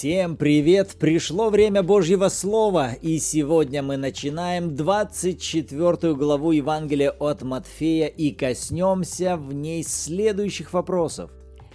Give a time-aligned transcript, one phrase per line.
[0.00, 0.96] Всем привет!
[0.98, 9.36] Пришло время Божьего Слова, и сегодня мы начинаем 24 главу Евангелия от Матфея и коснемся
[9.36, 11.30] в ней следующих вопросов.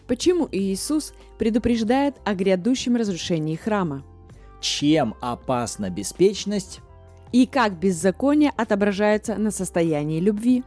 [0.07, 4.03] Почему Иисус предупреждает о грядущем разрушении храма?
[4.59, 6.79] Чем опасна беспечность?
[7.31, 10.63] И как беззаконие отображается на состоянии любви?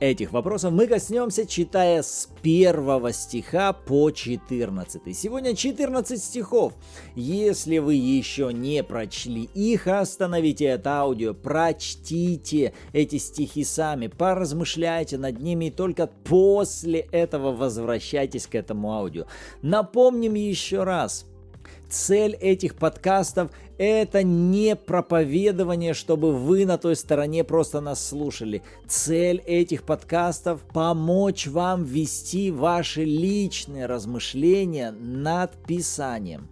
[0.00, 5.16] Этих вопросов мы коснемся, читая с первого стиха по 14.
[5.16, 6.74] Сегодня 14 стихов.
[7.14, 15.38] Если вы еще не прочли их, остановите это аудио, прочтите эти стихи сами, поразмышляйте над
[15.38, 19.26] ними и только после этого возвращайтесь к этому аудио.
[19.62, 21.24] Напомним еще раз,
[21.94, 28.64] Цель этих подкастов– это не проповедование, чтобы вы на той стороне просто нас слушали.
[28.88, 36.48] Цель этих подкастов– помочь вам вести ваши личные размышления над Писанием.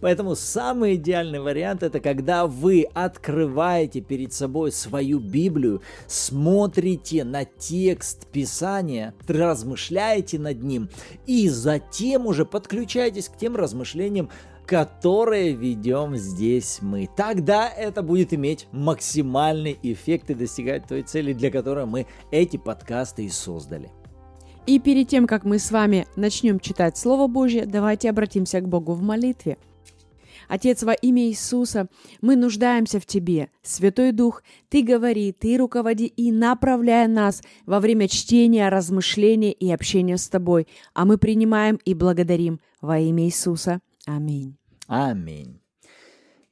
[0.00, 8.26] Поэтому самый идеальный вариант это когда вы открываете перед собой свою Библию, смотрите на текст
[8.28, 10.88] Писания, размышляете над ним
[11.26, 14.30] и затем уже подключаетесь к тем размышлениям,
[14.66, 17.08] которые ведем здесь мы.
[17.16, 23.24] Тогда это будет иметь максимальный эффект и достигать той цели, для которой мы эти подкасты
[23.24, 23.90] и создали.
[24.66, 28.94] И перед тем, как мы с вами начнем читать Слово Божье, давайте обратимся к Богу
[28.94, 29.58] в молитве.
[30.48, 31.88] Отец, во имя Иисуса,
[32.20, 33.50] мы нуждаемся в Тебе.
[33.62, 40.16] Святой Дух, Ты говори, Ты руководи и направляй нас во время чтения, размышления и общения
[40.16, 40.66] с Тобой.
[40.94, 43.80] А мы принимаем и благодарим во имя Иисуса.
[44.06, 44.56] Аминь.
[44.86, 45.60] Аминь.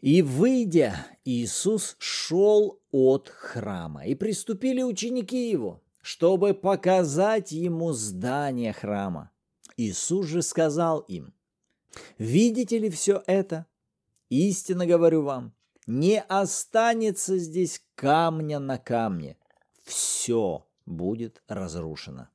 [0.01, 9.31] И выйдя, Иисус шел от храма, и приступили ученики его, чтобы показать ему здание храма.
[9.77, 11.33] Иисус же сказал им,
[12.19, 13.67] «Видите ли все это?
[14.29, 15.55] Истинно говорю вам,
[15.87, 19.39] не останется здесь камня на камне,
[19.85, 22.29] все будет разрушено».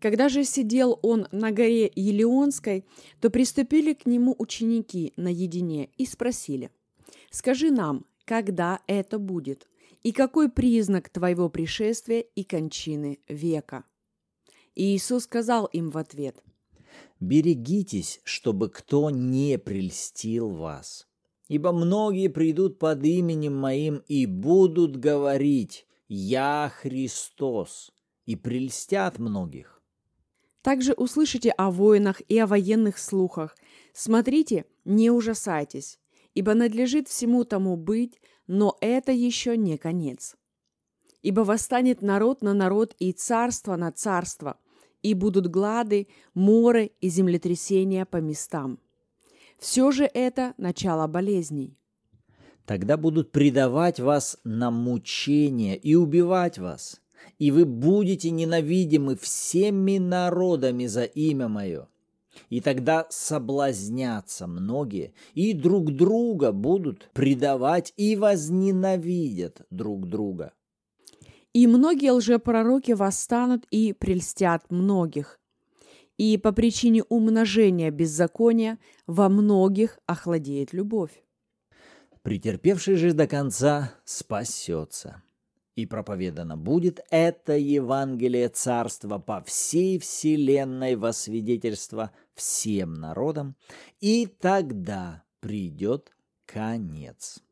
[0.00, 2.84] Когда же сидел он на горе Елеонской,
[3.20, 6.70] то приступили к нему ученики наедине и спросили,
[7.30, 9.68] «Скажи нам, когда это будет,
[10.02, 13.84] и какой признак твоего пришествия и кончины века?»
[14.74, 16.44] И Иисус сказал им в ответ,
[17.18, 21.08] «Берегитесь, чтобы кто не прельстил вас,
[21.48, 27.90] ибо многие придут под именем моим и будут говорить, «Я Христос»,
[28.26, 29.75] и прельстят многих.
[30.66, 33.56] Также услышите о войнах и о военных слухах.
[33.92, 36.00] Смотрите, не ужасайтесь,
[36.34, 40.34] ибо надлежит всему тому быть, но это еще не конец.
[41.22, 44.58] Ибо восстанет народ на народ и царство на царство,
[45.02, 48.80] и будут глады, моры и землетрясения по местам.
[49.60, 51.78] Все же это начало болезней.
[52.64, 57.00] Тогда будут предавать вас на мучения и убивать вас–
[57.38, 61.88] и вы будете ненавидимы всеми народами за имя мое.
[62.50, 70.52] И тогда соблазнятся многие, и друг друга будут предавать и возненавидят друг друга.
[71.52, 75.40] И многие лжепророки восстанут и прельстят многих.
[76.18, 81.22] И по причине умножения беззакония во многих охладеет любовь.
[82.22, 85.22] Претерпевший же до конца спасется
[85.76, 93.54] и проповедано будет это Евангелие Царства по всей вселенной во свидетельство всем народам,
[94.00, 96.12] и тогда придет
[96.46, 97.42] конец.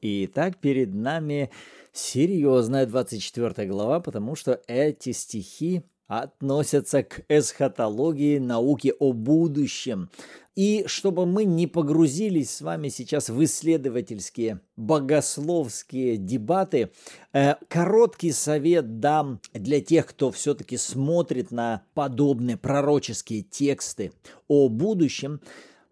[0.00, 1.50] Итак, перед нами
[1.92, 10.10] серьезная 24 глава, потому что эти стихи относятся к эсхатологии, науке о будущем.
[10.54, 16.90] И чтобы мы не погрузились с вами сейчас в исследовательские богословские дебаты,
[17.32, 24.12] э, короткий совет дам для тех, кто все-таки смотрит на подобные пророческие тексты
[24.46, 25.40] о будущем.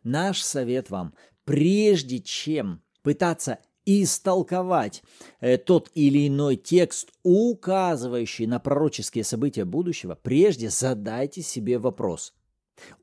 [0.04, 1.14] Наш совет вам,
[1.44, 5.02] прежде чем пытаться истолковать
[5.40, 12.32] э, тот или иной текст, указывающий на пророческие события будущего, прежде задайте себе вопрос,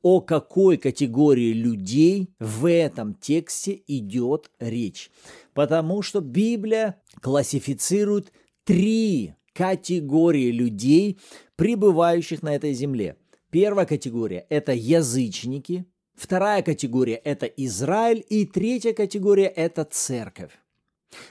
[0.02, 5.10] о какой категории людей в этом тексте идет речь.
[5.54, 8.32] Потому что Библия классифицирует
[8.64, 11.18] три категории людей,
[11.56, 13.16] пребывающих на этой земле.
[13.50, 15.84] Первая категория– это язычники,
[16.14, 20.52] вторая категория– это Израиль, и третья категория– это церковь.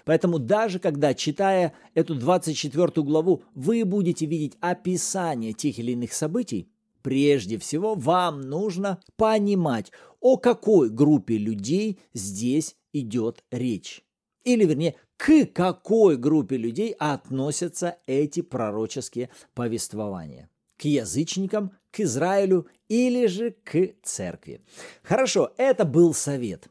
[0.04, 6.70] Поэтому даже когда, читая эту 24 главу, вы будете видеть описание тех или иных событий,
[7.02, 14.04] Прежде всего, вам нужно понимать, о какой группе людей здесь идет речь.
[14.44, 20.50] Или, вернее, к какой группе людей относятся эти пророческие повествования.
[20.78, 24.62] К язычникам, к Израилю или же к церкви.
[25.04, 26.70] Хорошо, это был совет.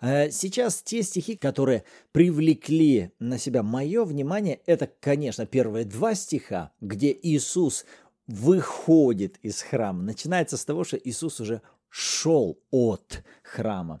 [0.00, 1.82] Э, сейчас те стихи, которые
[2.12, 7.84] привлекли на себя мое внимание, это, конечно, первые два стиха, где Иисус
[8.28, 10.02] выходит из храма.
[10.02, 14.00] Начинается с того, что Иисус уже шел от храма.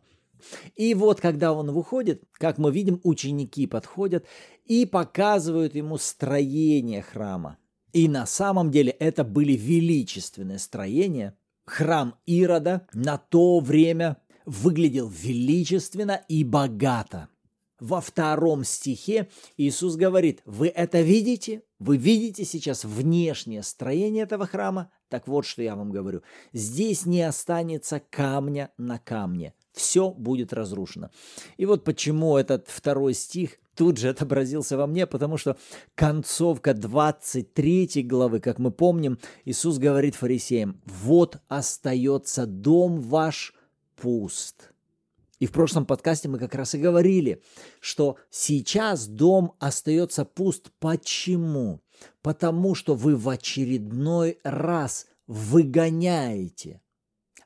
[0.76, 4.24] И вот, когда он выходит, как мы видим, ученики подходят
[4.64, 7.58] и показывают ему строение храма.
[7.92, 11.36] И на самом деле это были величественные строения.
[11.64, 17.28] Храм Ирода на то время выглядел величественно и богато.
[17.80, 21.62] Во втором стихе Иисус говорит, вы это видите?
[21.78, 24.90] Вы видите сейчас внешнее строение этого храма?
[25.08, 26.22] Так вот, что я вам говорю.
[26.52, 29.54] Здесь не останется камня на камне.
[29.72, 31.10] Все будет разрушено.
[31.56, 35.56] И вот почему этот второй стих тут же отобразился во мне, потому что
[35.94, 43.54] концовка 23 главы, как мы помним, Иисус говорит фарисеям, вот остается дом ваш
[43.94, 44.72] пуст.
[45.38, 47.42] И в прошлом подкасте мы как раз и говорили,
[47.80, 50.70] что сейчас дом остается пуст.
[50.80, 51.80] Почему?
[52.22, 56.80] Потому что вы в очередной раз выгоняете,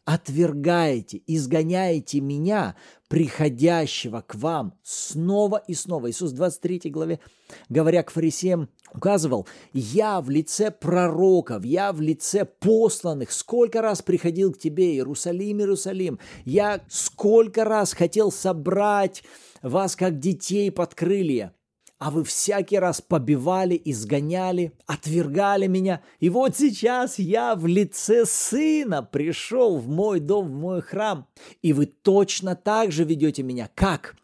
[0.04, 2.76] отвергаете, изгоняете меня,
[3.08, 6.10] приходящего к вам снова и снова.
[6.10, 7.20] Иисус в 23 главе,
[7.69, 14.52] говоря к фарисеям, указывал, я в лице пророков, я в лице посланных, сколько раз приходил
[14.52, 19.22] к тебе, Иерусалим, Иерусалим, я сколько раз хотел собрать
[19.62, 21.55] вас, как детей под крылья,
[22.02, 26.02] а вы всякий раз побивали, изгоняли, отвергали меня.
[26.19, 31.28] И вот сейчас я в лице сына пришел в мой дом, в мой храм,
[31.62, 33.70] и вы точно так же ведете меня.
[33.76, 34.16] Как?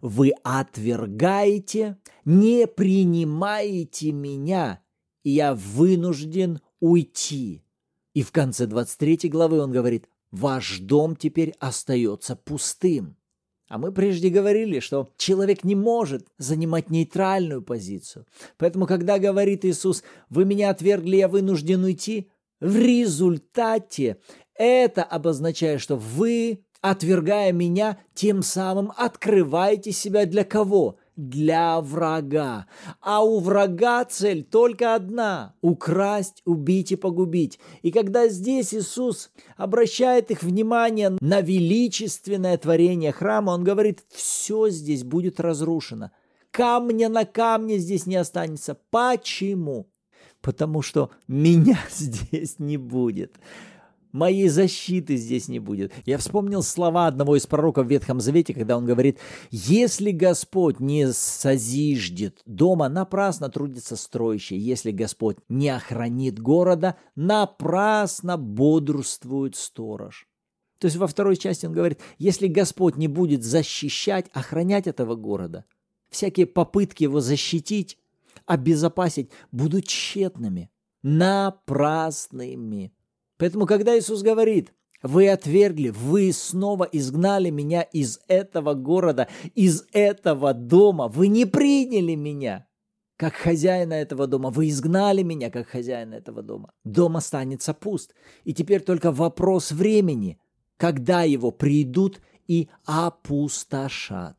[0.00, 4.80] Вы отвергаете, не принимаете меня,
[5.24, 7.64] и я вынужден уйти.
[8.12, 13.16] И в конце 23 главы он говорит, ваш дом теперь остается пустым.
[13.68, 18.26] А мы прежде говорили, что человек не может занимать нейтральную позицию.
[18.58, 22.30] Поэтому, когда говорит Иисус, вы меня отвергли, я вынужден уйти,
[22.60, 24.18] в результате
[24.54, 30.98] это обозначает, что вы отвергая меня, тем самым открываете себя для кого?
[31.16, 32.66] Для врага.
[33.00, 37.60] А у врага цель только одна– украсть, убить и погубить.
[37.82, 45.04] И когда здесь Иисус обращает их внимание на величественное творение храма, Он говорит, все здесь
[45.04, 46.10] будет разрушено.
[46.50, 48.76] Камня на камне здесь не останется.
[48.90, 49.88] Почему?
[50.40, 53.36] Потому что меня здесь не будет
[54.14, 55.92] моей защиты здесь не будет.
[56.06, 59.18] Я вспомнил слова одного из пророков в Ветхом Завете, когда он говорит,
[59.50, 64.56] если Господь не созиждет дома, напрасно трудится строящий.
[64.56, 70.28] Если Господь не охранит города, напрасно бодрствует сторож.
[70.78, 75.64] То есть во второй части он говорит, если Господь не будет защищать, охранять этого города,
[76.08, 77.98] всякие попытки его защитить,
[78.46, 80.70] обезопасить будут тщетными,
[81.02, 82.92] напрасными.
[83.36, 90.54] Поэтому, когда Иисус говорит, вы отвергли, вы снова изгнали меня из этого города, из этого
[90.54, 92.66] дома, вы не приняли меня
[93.16, 96.72] как хозяина этого дома, вы изгнали меня как хозяина этого дома.
[96.84, 98.14] Дом останется пуст.
[98.44, 100.40] И теперь только вопрос времени,
[100.76, 104.36] когда его придут и опустошат.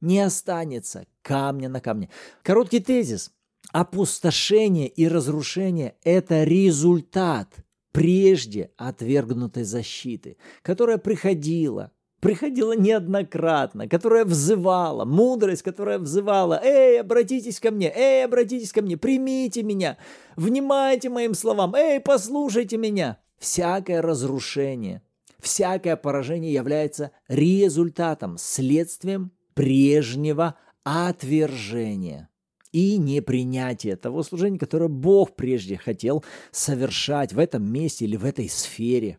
[0.00, 2.10] Не останется камня на камне.
[2.42, 3.30] Короткий тезис.
[3.72, 7.54] Опустошение и разрушение– это результат–
[7.92, 17.70] прежде отвергнутой защиты, которая приходила, приходила неоднократно, которая взывала, мудрость, которая взывала, «Эй, обратитесь ко
[17.70, 17.92] мне!
[17.94, 18.96] Эй, обратитесь ко мне!
[18.96, 19.98] Примите меня!
[20.36, 21.74] Внимайте моим словам!
[21.74, 25.02] Эй, послушайте меня!» Всякое разрушение,
[25.38, 32.29] всякое поражение является результатом, следствием прежнего отвержения
[32.72, 38.48] и непринятие того служения, которое Бог прежде хотел совершать в этом месте или в этой
[38.48, 39.18] сфере.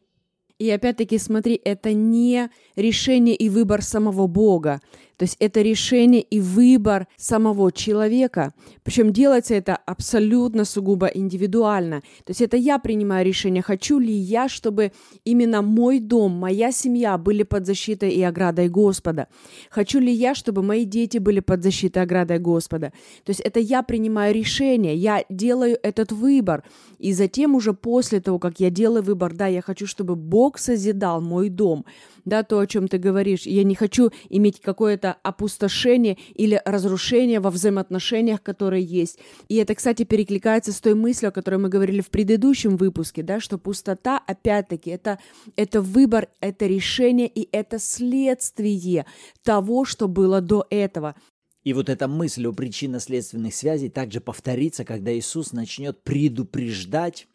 [0.61, 4.79] И опять-таки, смотри, это не решение и выбор самого Бога.
[5.21, 8.55] То есть это решение и выбор самого человека.
[8.81, 12.01] Причем делается это абсолютно сугубо индивидуально.
[12.25, 17.19] То есть это я принимаю решение, хочу ли я, чтобы именно мой дом, моя семья
[17.19, 19.27] были под защитой и оградой Господа.
[19.69, 22.91] Хочу ли я, чтобы мои дети были под защитой и оградой Господа.
[23.23, 26.63] То есть это я принимаю решение, я делаю этот выбор.
[26.97, 31.21] И затем уже после того, как я делаю выбор, да, я хочу, чтобы Бог созидал
[31.21, 31.85] мой дом,
[32.25, 33.43] да, то, о чем ты говоришь.
[33.43, 39.19] Я не хочу иметь какое-то опустошение или разрушение во взаимоотношениях, которые есть.
[39.49, 43.39] И это, кстати, перекликается с той мыслью, о которой мы говорили в предыдущем выпуске, да,
[43.39, 45.19] что пустота, опять-таки, это,
[45.55, 49.05] это выбор, это решение и это следствие
[49.43, 51.15] того, что было до этого.
[51.63, 57.27] И вот эта мысль о причинно-следственных связей также повторится, когда Иисус начнет предупреждать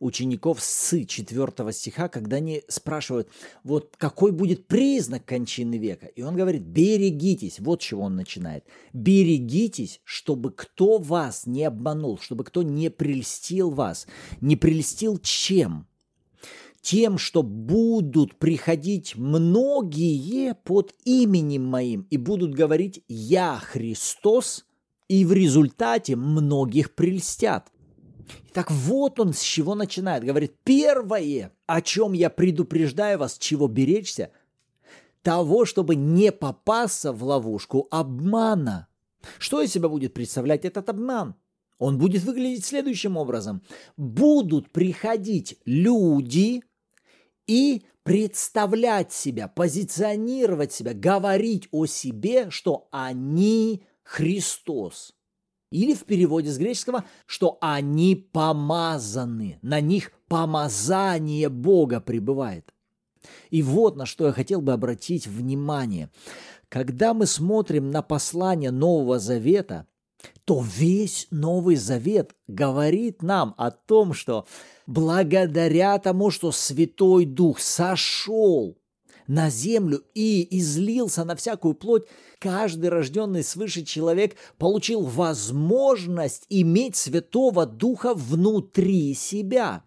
[0.00, 3.28] учеников с 4 стиха, когда они спрашивают,
[3.64, 6.06] вот какой будет признак кончины века?
[6.06, 8.64] И он говорит, берегитесь, вот чего он начинает.
[8.92, 14.06] Берегитесь, чтобы кто вас не обманул, чтобы кто не прельстил вас.
[14.40, 15.86] Не прельстил чем?
[16.80, 24.64] Тем, что будут приходить многие под именем моим и будут говорить «Я Христос»,
[25.08, 27.70] и в результате многих прельстят.
[28.52, 30.24] Так вот он с чего начинает.
[30.24, 34.30] Говорит, первое, о чем я предупреждаю вас, чего беречься,
[35.22, 38.88] того, чтобы не попасться в ловушку обмана.
[39.38, 41.34] Что из себя будет представлять этот обман?
[41.78, 43.62] Он будет выглядеть следующим образом.
[43.96, 46.62] Будут приходить люди
[47.46, 55.14] и представлять себя, позиционировать себя, говорить о себе, что они Христос.
[55.72, 62.72] Или в переводе с греческого, что они помазаны, на них помазание Бога пребывает.
[63.50, 66.10] И вот на что я хотел бы обратить внимание.
[66.68, 69.86] Когда мы смотрим на послание Нового Завета,
[70.44, 74.46] то весь Новый Завет говорит нам о том, что
[74.86, 78.76] благодаря тому, что Святой Дух сошел
[79.26, 82.06] на землю и излился на всякую плоть,
[82.38, 89.84] каждый рожденный свыше человек получил возможность иметь Святого Духа внутри себя.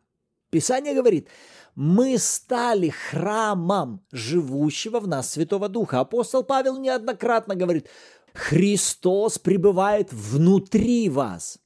[0.50, 1.28] Писание говорит,
[1.76, 6.00] мы стали храмом живущего в нас Святого Духа.
[6.00, 7.88] Апостол Павел неоднократно говорит,
[8.34, 11.60] Христос пребывает внутри вас.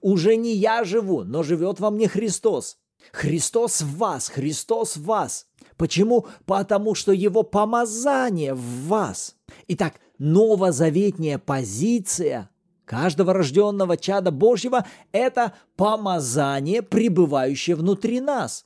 [0.00, 2.78] Уже не я живу, но живет во мне Христос.
[3.12, 5.46] Христос в вас, Христос в вас.
[5.76, 6.26] Почему?
[6.46, 9.36] Потому что его помазание в вас.
[9.68, 12.50] Итак, новозаветняя позиция
[12.86, 18.64] каждого рожденного чада Божьего– это помазание, пребывающее внутри нас.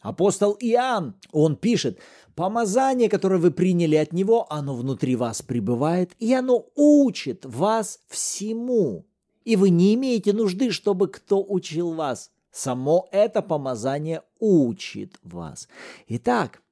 [0.00, 1.98] Апостол Иоанн, он пишет,
[2.34, 9.06] помазание, которое вы приняли от него, оно внутри вас пребывает, и оно учит вас всему.
[9.44, 12.30] И вы не имеете нужды, чтобы кто учил вас.
[12.50, 15.68] Само это помазание учит вас.
[16.08, 16.62] Итак,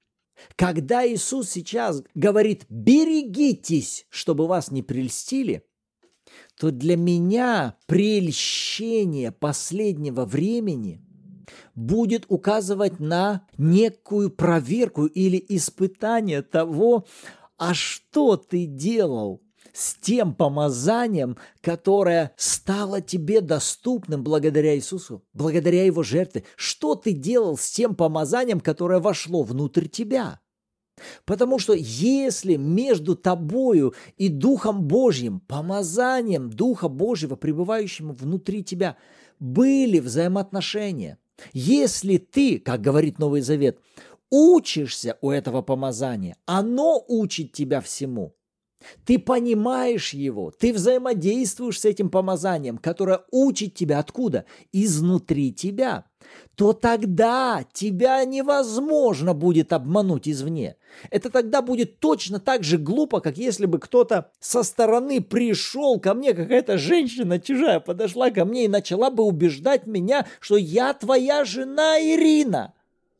[0.56, 5.64] когда Иисус сейчас говорит «берегитесь, чтобы вас не прельстили»,
[6.58, 11.02] то для меня прельщение последнего времени
[11.74, 17.06] будет указывать на некую проверку или испытание того,
[17.58, 19.42] а что ты делал
[19.76, 26.44] с тем помазанием, которое стало тебе доступным благодаря Иисусу, благодаря Его жертве.
[26.56, 30.40] Что ты делал с тем помазанием, которое вошло внутрь тебя?
[31.26, 38.96] Потому что если между тобою и Духом Божьим, помазанием Духа Божьего, пребывающим внутри тебя,
[39.38, 41.18] были взаимоотношения,
[41.52, 43.78] если ты, как говорит Новый Завет,
[44.30, 48.35] учишься у этого помазания, оно учит тебя всему,
[49.04, 54.44] ты понимаешь его, ты взаимодействуешь с этим помазанием, которое учит тебя откуда?
[54.72, 56.04] Изнутри тебя.
[56.54, 60.76] То тогда тебя невозможно будет обмануть извне.
[61.10, 66.14] Это тогда будет точно так же глупо, как если бы кто-то со стороны пришел ко
[66.14, 71.44] мне, какая-то женщина чужая подошла ко мне и начала бы убеждать меня, что я твоя
[71.44, 72.72] жена Ирина.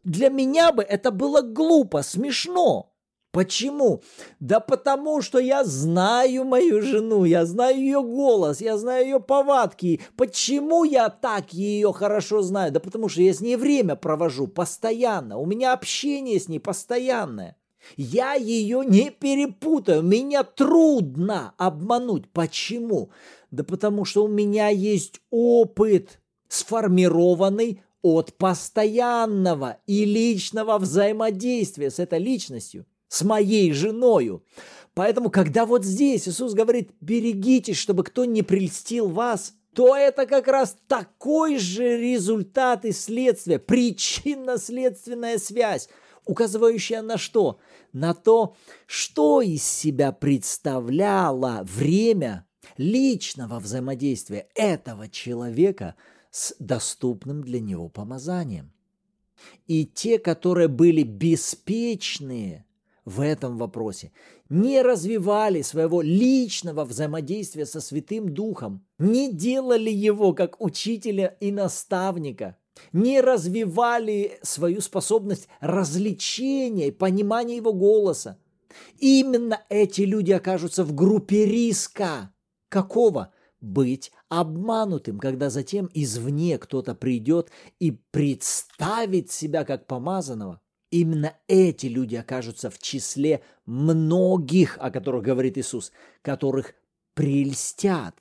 [0.03, 2.93] Для меня бы это было глупо, смешно.
[3.37, 4.03] Почему?
[4.41, 10.01] Да потому что я знаю мою жену, я знаю ее голос, я знаю ее повадки.
[10.17, 12.73] Почему я так ее хорошо знаю?
[12.73, 17.59] Да потому что я с ней время провожу постоянно, у меня общение с ней постоянное.
[17.99, 22.31] Я ее не перепутаю, меня трудно обмануть.
[22.33, 23.11] Почему?
[23.51, 32.19] Да потому что у меня есть опыт, сформированный от постоянного и личного взаимодействия с этой
[32.19, 34.45] личностью– с моей женою.
[34.95, 40.49] Поэтому, когда вот здесь Иисус говорит, берегитесь, чтобы кто не прельстил вас, то это как
[40.49, 45.91] раз такой же результат и следствие, причинно-следственная связь,
[46.25, 47.59] указывающая на что?
[47.93, 52.47] На то, что из себя представляло время
[52.79, 55.95] личного взаимодействия этого человека
[56.31, 58.73] с доступным для него помазанием.
[59.67, 62.66] И те, которые были беспечные
[63.07, 64.13] в этом вопросе,
[64.51, 72.59] не развивали своего личного взаимодействия со Святым Духом, не делали его как учителя и наставника,
[72.93, 78.39] не развивали свою способность развлечения, понимания его голоса.
[78.99, 82.33] Именно эти люди окажутся в группе риска.
[82.69, 83.33] Какого?
[83.61, 90.61] Быть обманутым, когда затем извне кто-то придет и представит себя как помазанного.
[90.97, 96.73] Именно эти люди окажутся в числе многих, о которых говорит Иисус, которых
[97.13, 98.15] прельстят.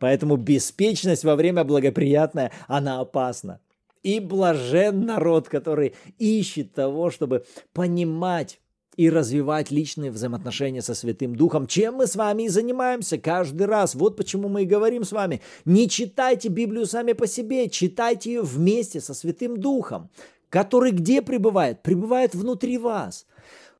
[0.00, 3.60] Поэтому беспечность во время благоприятное, она опасна.
[4.02, 8.58] И блажен народ, который ищет того, чтобы понимать
[8.96, 13.94] и развивать личные взаимоотношения со Святым Духом, чем мы с вами и занимаемся каждый раз.
[13.94, 18.42] Вот почему мы и говорим с вами, не читайте Библию сами по себе, читайте ее
[18.42, 20.10] вместе со Святым Духом
[20.52, 21.82] который где пребывает?
[21.82, 23.26] Пребывает внутри вас.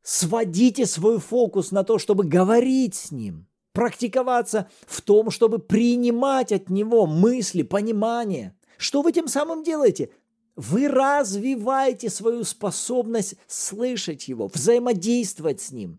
[0.03, 6.71] Сводите свой фокус на то, чтобы говорить с ним, практиковаться в том, чтобы принимать от
[6.71, 8.57] него мысли, понимание.
[8.79, 10.11] Что вы тем самым делаете?
[10.57, 15.99] Вы развиваете свою способность слышать его, взаимодействовать с ним,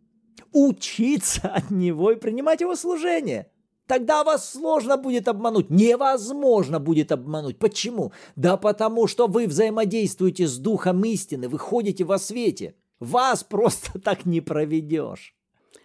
[0.52, 3.48] учиться от него и принимать его служение–
[3.88, 7.60] Тогда вас сложно будет обмануть, невозможно будет обмануть.
[7.60, 8.14] Почему?
[8.36, 12.76] Да потому что вы взаимодействуете с Духом истины, вы ходите во свете.
[13.00, 15.36] Вас просто так не проведешь.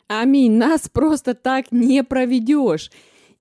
[0.07, 2.91] Аминь, нас просто так не проведешь.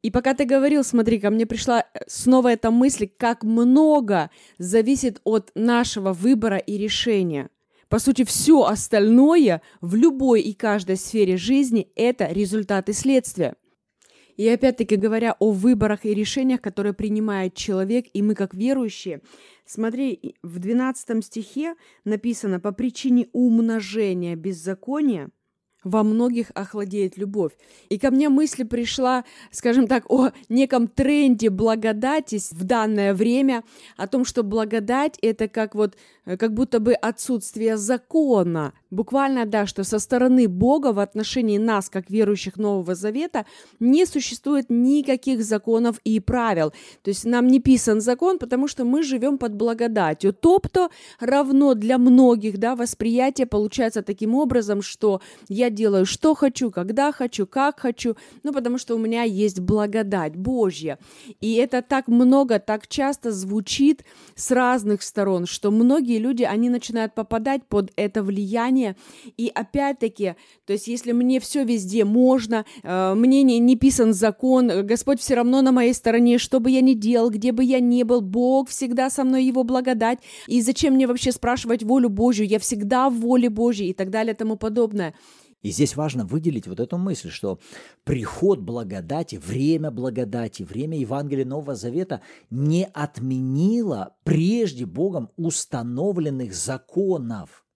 [0.01, 5.21] И пока ты говорил, смотри, ко мне пришла э, снова эта мысль, как много зависит
[5.23, 7.49] от нашего выбора и решения.
[7.89, 13.55] По сути, все остальное в любой и каждой сфере жизни– это результаты следствия–
[14.37, 19.21] и опять-таки говоря о выборах и решениях, которые принимает человек, и мы как верующие,
[19.65, 21.75] смотри, в 12 стихе
[22.05, 25.31] написано «по причине умножения беззакония
[25.83, 27.53] во многих охладеет любовь.
[27.89, 33.63] И ко мне мысль пришла, скажем так, о неком тренде благодати в данное время,
[33.95, 38.73] о том, что благодать это как вот, э, как будто бы отсутствие закона.
[38.89, 43.45] Буквально, да, что со стороны Бога в отношении нас, как верующих Нового Завета,
[43.79, 46.71] не существует никаких законов и правил.
[47.01, 50.33] То есть нам не писан закон, потому что мы живем под благодатью.
[50.33, 57.11] Тобто равно для многих, да, восприятие получается таким образом, что я делаю, что хочу, когда
[57.11, 60.97] хочу, как хочу, ну, потому что у меня есть благодать Божья.
[61.41, 64.03] И это так много, так часто звучит
[64.35, 68.76] с разных сторон, что многие люди, они начинают попадать под это влияние.
[69.37, 70.35] И опять-таки,
[70.65, 75.35] то есть если мне все везде можно, э, мне не, не писан закон, Господь все
[75.35, 78.69] равно на моей стороне, что бы я ни делал, где бы я ни был, Бог
[78.69, 80.19] всегда со мной, Его благодать.
[80.47, 82.45] И зачем мне вообще спрашивать волю Божью?
[82.45, 85.13] Я всегда в воле Божьей и так далее и тому подобное.
[85.63, 87.59] И здесь важно выделить вот эту мысль, что
[88.03, 97.66] приход благодати, время благодати, время Евангелия Нового Завета не отменило прежде Богом установленных законов.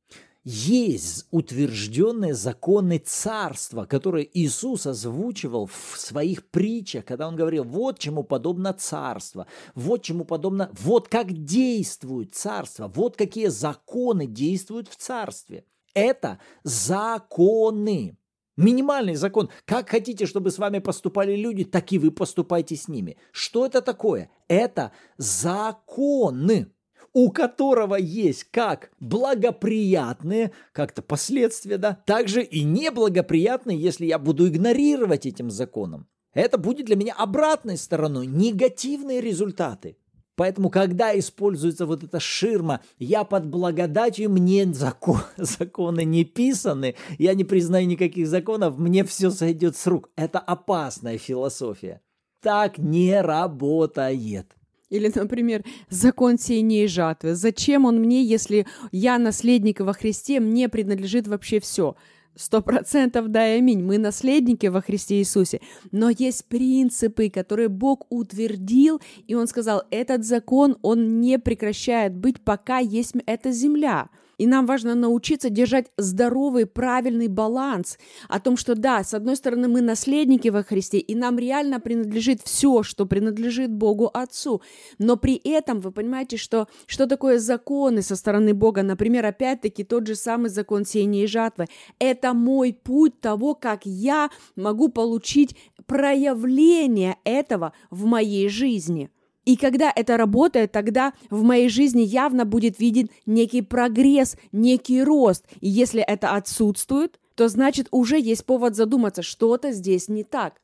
[0.44, 8.24] Есть утвержденные законы царства, которые Иисус озвучивал в своих притчах, когда Он говорил, вот чему
[8.24, 15.64] подобно царство, вот чему подобно, вот как действует царство, вот какие законы действуют в царстве.
[15.94, 18.18] Это законы.
[18.58, 19.50] Минимальный закон.
[19.66, 23.18] Как хотите, чтобы с вами поступали люди, так и вы поступайте с ними.
[23.32, 24.32] Что это такое?
[24.48, 26.72] Это законы
[27.14, 35.26] у которого есть как благоприятные как-то последствия, да, также и неблагоприятные, если я буду игнорировать
[35.26, 36.08] этим законом.
[36.34, 39.98] Это будет для меня обратной стороной, негативные результаты.
[40.36, 47.34] Поэтому, когда используется вот эта ширма, я под благодатью, мне закон, законы не писаны, я
[47.34, 50.10] не признаю никаких законов, мне все сойдет с рук.
[50.16, 52.02] Это опасная философия.
[52.42, 54.56] Так не работает.
[54.92, 57.34] Или, например, закон сеяния и жатвы.
[57.34, 61.96] Зачем он мне, если я наследник во Христе, мне принадлежит вообще все?
[62.36, 63.84] Сто процентов да и аминь.
[63.84, 65.62] Мы наследники во Христе Иисусе.
[65.92, 72.42] Но есть принципы, которые Бог утвердил, и Он сказал, этот закон, он не прекращает быть,
[72.42, 74.10] пока есть эта земля.
[74.42, 79.68] И нам важно научиться держать здоровый, правильный баланс о том, что да, с одной стороны,
[79.68, 84.64] мы наследники во Христе, и нам реально принадлежит все, что принадлежит Богу Отцу.
[84.98, 88.82] Но при этом вы понимаете, что, что такое законы со стороны Бога.
[88.82, 91.68] Например, опять-таки тот же самый закон сеяния и жатвы.
[92.00, 99.12] Это мой путь того, как я могу получить проявление этого в моей жизни.
[99.46, 105.46] И когда это работает, тогда в моей жизни явно будет виден некий прогресс, некий рост.
[105.62, 110.62] И если это отсутствует, то значит уже есть повод задуматься, что-то здесь не так.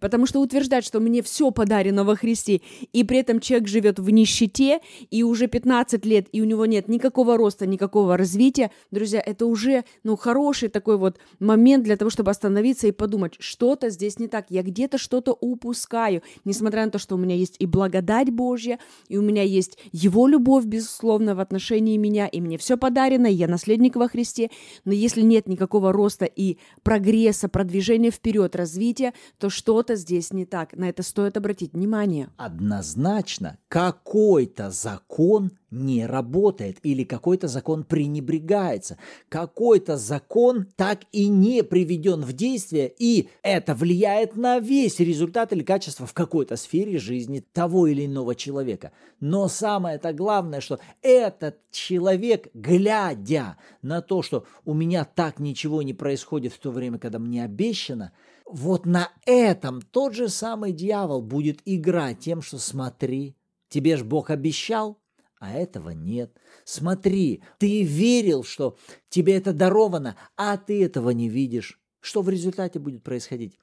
[0.00, 2.60] Потому что утверждать, что мне все подарено во Христе,
[2.92, 6.88] и при этом человек живет в нищете, и уже 15 лет, и у него нет
[6.88, 12.30] никакого роста, никакого развития, друзья, это уже, ну, хороший такой вот момент для того, чтобы
[12.30, 17.14] остановиться и подумать, что-то здесь не так, я где-то что-то упускаю, несмотря на то, что
[17.14, 18.78] у меня есть и благодать Божья,
[19.08, 23.48] и у меня есть Его любовь, безусловно, в отношении меня, и мне все подарено, я
[23.48, 24.50] наследник во Христе,
[24.84, 30.46] но если нет никакого роста и прогресса, продвижения вперед, развития, то что что-то здесь не
[30.46, 30.76] так.
[30.76, 32.28] На это стоит обратить внимание.
[32.36, 38.96] Однозначно, какой-то закон не работает или какой-то закон пренебрегается.
[39.28, 45.64] Какой-то закон так и не приведен в действие, и это влияет на весь результат или
[45.64, 48.92] качество в какой-то сфере жизни того или иного человека.
[49.18, 55.92] Но самое-то главное, что этот человек, глядя на то, что у меня так ничего не
[55.92, 58.12] происходит в то время, когда мне обещано–
[58.46, 63.36] вот на этом тот же самый дьявол будет играть тем, что смотри,
[63.68, 65.00] тебе ж Бог обещал,
[65.38, 66.36] а этого нет.
[66.64, 68.76] Смотри, ты верил, что
[69.08, 71.80] тебе это даровано, а ты этого не видишь.
[72.00, 73.58] Что в результате будет происходить?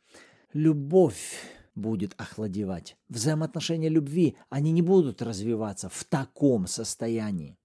[0.54, 1.38] Любовь
[1.76, 2.98] будет охладевать.
[3.10, 7.59] Взаимоотношения любви, они не будут развиваться в таком состоянии.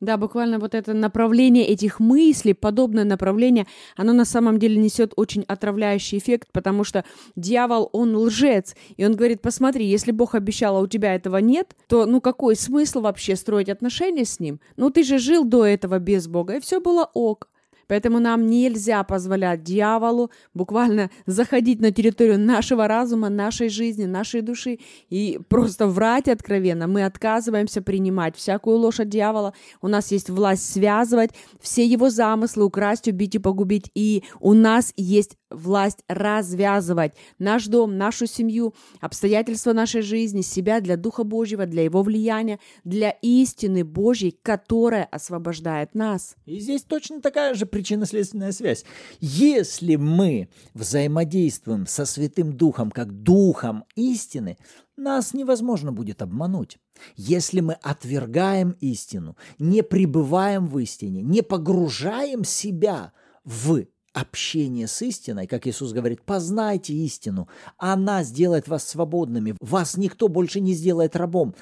[0.00, 5.42] Да, буквально вот это направление этих мыслей, подобное направление, оно на самом деле несет очень
[5.48, 10.80] отравляющий эффект, потому что дьявол, он лжец, и он говорит, посмотри, если Бог обещал, а
[10.80, 14.60] у тебя этого нет, то ну какой смысл вообще строить отношения с ним?
[14.76, 17.48] Ну ты же жил до этого без Бога, и все было ок.
[17.88, 24.78] Поэтому нам нельзя позволять дьяволу буквально заходить на территорию нашего разума, нашей жизни, нашей души
[25.08, 26.86] и просто врать откровенно.
[26.86, 29.54] Мы отказываемся принимать всякую ложь от дьявола.
[29.80, 33.90] У нас есть власть связывать все его замыслы, украсть, убить и погубить.
[33.94, 40.96] И у нас есть власть развязывать наш дом, нашу семью, обстоятельства нашей жизни, себя для
[40.96, 46.36] Духа Божьего, для Его влияния, для истины Божьей, которая освобождает нас.
[46.44, 48.84] И здесь точно такая же причинно-следственная связь.
[49.20, 54.58] Если мы взаимодействуем со Святым Духом как Духом истины,
[54.96, 56.78] нас невозможно будет обмануть.
[57.16, 63.12] Если мы отвергаем истину, не пребываем в истине, не погружаем себя
[63.44, 63.84] в
[64.20, 70.60] общение с истиной, как Иисус говорит, познайте истину, она сделает вас свободными, вас никто больше
[70.60, 71.54] не сделает рабом.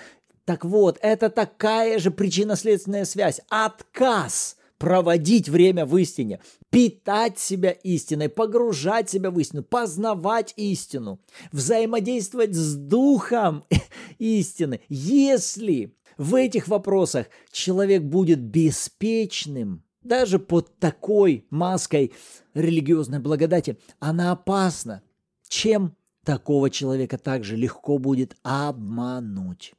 [0.44, 3.40] Так вот, это такая же причинно-следственная связь.
[3.48, 6.40] Отказ проводить время в истине,
[6.70, 13.64] питать себя истиной, погружать себя в истину, познавать истину, взаимодействовать с духом
[14.18, 14.80] истины.
[14.88, 22.12] Если в этих вопросах человек будет беспечным, даже под такой маской
[22.54, 25.02] религиозной благодати, она опасна.
[25.48, 29.74] Чем такого человека также легко будет обмануть.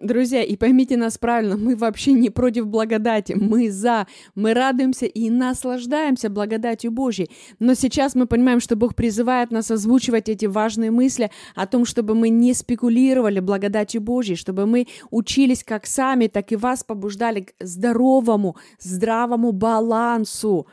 [0.00, 5.30] Друзья, и поймите нас правильно, мы вообще не против благодати, мы за, мы радуемся и
[5.30, 7.30] наслаждаемся благодатью Божьей.
[7.60, 12.14] Но сейчас мы понимаем, что Бог призывает нас озвучивать эти важные мысли о том, чтобы
[12.14, 17.54] мы не спекулировали благодатью Божьей, чтобы мы учились как сами, так и вас побуждали к
[17.60, 20.66] здоровому, здравому балансу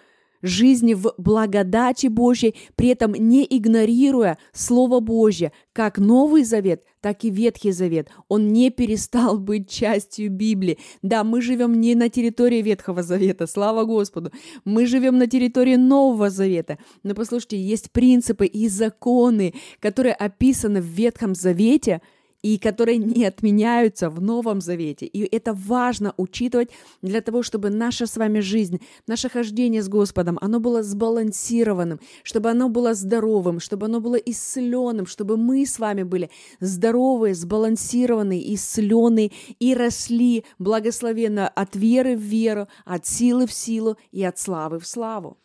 [0.44, 7.32] жизни в благодати Божьей, при этом не игнорируя Слово Божье, как Новый Завет, так и
[7.32, 8.10] Ветхий Завет.
[8.28, 10.78] Он не перестал быть частью Библии.
[11.02, 14.32] Да, мы живем не на территории Ветхого Завета, слава Господу.
[14.66, 16.78] Мы живем на территории Нового Завета.
[17.02, 22.02] Но послушайте, есть принципы и законы, которые описаны в Ветхом Завете–
[22.44, 25.06] и которые не отменяются в Новом Завете.
[25.06, 26.70] И это важно учитывать
[27.02, 32.50] для того, чтобы наша с вами жизнь, наше хождение с Господом, оно было сбалансированным, чтобы
[32.52, 36.30] оно было здоровым, чтобы оно было исцеленным, чтобы мы с вами были
[36.60, 44.22] здоровые, сбалансированные, исцеленные и росли благословенно от веры в веру, от силы в силу и
[44.24, 45.38] от славы в славу.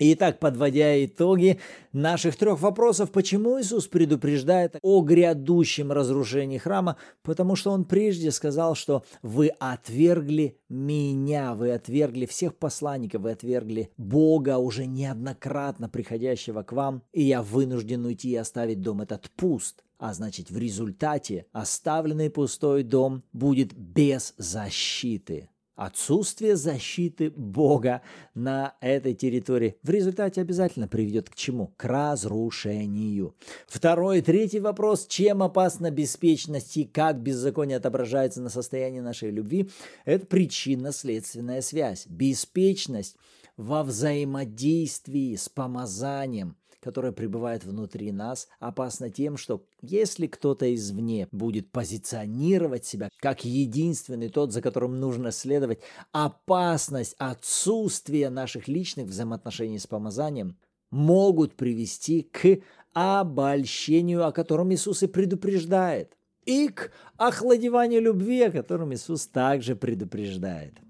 [0.00, 1.60] Итак, подводя итоги
[1.92, 6.96] наших трех вопросов, почему Иисус предупреждает о грядущем разрушении храма?
[7.22, 13.92] Потому что Он прежде сказал, что вы отвергли меня, вы отвергли всех посланников, вы отвергли
[13.96, 19.84] Бога, уже неоднократно приходящего к вам, и я вынужден уйти и оставить дом этот пуст.
[19.98, 25.48] А значит, в результате оставленный пустой дом будет без защиты.
[25.76, 28.02] Отсутствие защиты Бога
[28.34, 31.74] на этой территории в результате обязательно приведет к чему?
[31.76, 33.34] К разрушению.
[33.66, 35.06] Второй и третий вопрос.
[35.06, 39.68] Чем опасна беспечность и как беззаконие отображается на состоянии нашей любви?
[40.04, 42.06] Это причинно-следственная связь.
[42.06, 43.16] Беспечность
[43.56, 51.72] во взаимодействии с помазанием– которая пребывает внутри нас, опасна тем, что если кто-то извне будет
[51.72, 55.80] позиционировать себя как единственный тот, за которым нужно следовать,
[56.12, 60.58] опасность отсутствия наших личных взаимоотношений с помазанием
[60.90, 62.60] могут привести к
[62.92, 70.83] обольщению, о котором Иисус и предупреждает, и к охладеванию любви, о котором Иисус также предупреждает.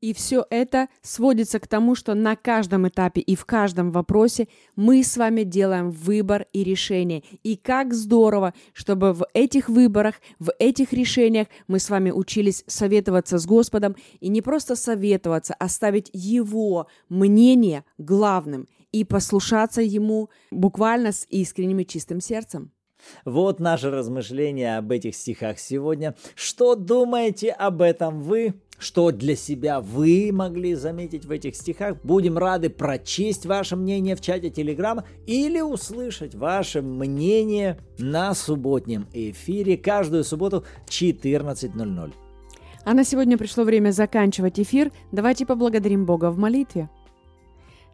[0.00, 5.02] И все это сводится к тому, что на каждом этапе и в каждом вопросе мы
[5.04, 7.22] с вами делаем выбор и решение.
[7.42, 13.38] И как здорово, чтобы в этих выборах, в этих решениях мы с вами учились советоваться
[13.38, 21.12] с Господом и не просто советоваться, а ставить Его мнение главным и послушаться Ему буквально
[21.12, 22.72] с искренним и чистым сердцем.
[23.24, 26.14] Вот наше размышление об этих стихах сегодня.
[26.34, 28.54] Что думаете об этом вы?
[28.78, 31.98] Что для себя вы могли заметить в этих стихах?
[32.02, 39.76] Будем рады прочесть ваше мнение в чате Телеграма или услышать ваше мнение на субботнем эфире
[39.76, 42.12] каждую субботу 14.00.
[42.82, 44.90] А на сегодня пришло время заканчивать эфир.
[45.12, 46.88] Давайте поблагодарим Бога в молитве.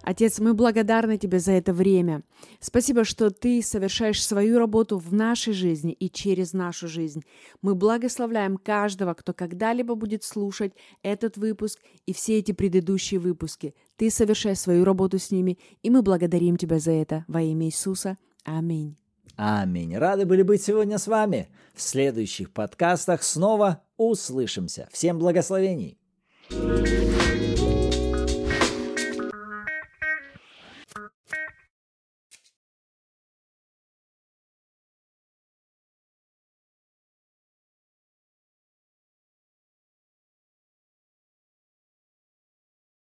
[0.07, 2.23] Отец, мы благодарны Тебе за это время.
[2.61, 7.25] Спасибо, что Ты совершаешь свою работу в нашей жизни и через нашу жизнь.
[7.61, 13.75] Мы благословляем каждого, кто когда-либо будет слушать этот выпуск и все эти предыдущие выпуски.
[13.97, 18.17] Ты совершаешь свою работу с ними, и мы благодарим Тебя за это во имя Иисуса.
[18.45, 18.97] Аминь.
[19.35, 19.97] Аминь.
[19.97, 21.49] Рады были быть сегодня с вами.
[21.75, 24.89] В следующих подкастах снова услышимся.
[24.93, 25.99] Всем благословений.
[26.49, 27.36] thank you